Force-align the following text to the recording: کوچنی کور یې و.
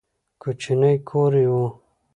کوچنی 0.41 0.93
کور 1.09 1.33
یې 1.43 1.47
و. 1.51 1.55